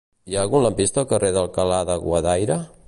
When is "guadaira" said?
2.09-2.61